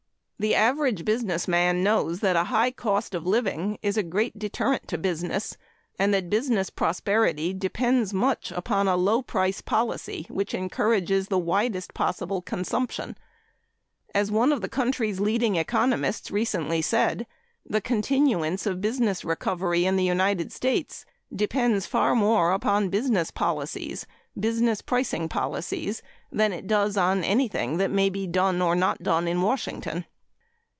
[0.43, 4.97] The average businessman knows that a high cost of living is a great deterrent to
[4.97, 5.55] business
[5.99, 11.93] and that business prosperity depends much upon a low price policy which encourages the widest
[11.93, 13.19] possible consumption.
[14.15, 17.27] As one of the country's leading economists recently said,
[17.63, 24.07] "The continuance of business recovery in the United States depends far more upon business policies,
[24.35, 29.27] business pricing policies, than it does on anything that may be done, or not done,
[29.27, 30.05] in Washington."